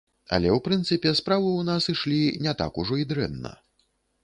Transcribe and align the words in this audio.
Але, 0.35 0.53
у 0.55 0.59
прынцыпе, 0.67 1.11
справы 1.19 1.51
ў 1.53 1.61
нас 1.69 1.91
ішлі 1.95 2.19
не 2.47 2.57
так 2.65 2.83
ужо 2.85 3.01
і 3.05 3.09
дрэнна. 3.15 3.55